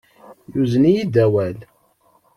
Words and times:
Yuzen-iyi-id 0.53 1.15
awal. 1.25 1.57